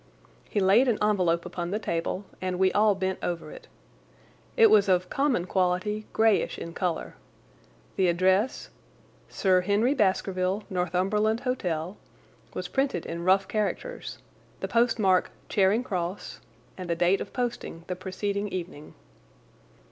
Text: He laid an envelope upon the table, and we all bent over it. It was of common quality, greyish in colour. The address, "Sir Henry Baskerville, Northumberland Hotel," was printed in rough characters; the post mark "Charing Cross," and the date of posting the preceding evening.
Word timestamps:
He 0.49 0.59
laid 0.59 0.87
an 0.87 0.97
envelope 0.99 1.45
upon 1.45 1.69
the 1.69 1.77
table, 1.77 2.25
and 2.41 2.57
we 2.57 2.71
all 2.71 2.95
bent 2.95 3.19
over 3.21 3.51
it. 3.51 3.67
It 4.57 4.71
was 4.71 4.89
of 4.89 5.11
common 5.11 5.45
quality, 5.45 6.07
greyish 6.11 6.57
in 6.57 6.73
colour. 6.73 7.13
The 7.97 8.07
address, 8.07 8.69
"Sir 9.29 9.61
Henry 9.61 9.93
Baskerville, 9.93 10.63
Northumberland 10.71 11.41
Hotel," 11.41 11.97
was 12.55 12.67
printed 12.67 13.05
in 13.05 13.25
rough 13.25 13.47
characters; 13.47 14.17
the 14.59 14.67
post 14.67 14.97
mark 14.97 15.29
"Charing 15.49 15.83
Cross," 15.83 16.39
and 16.79 16.89
the 16.89 16.95
date 16.95 17.21
of 17.21 17.31
posting 17.31 17.83
the 17.85 17.95
preceding 17.95 18.47
evening. 18.47 18.95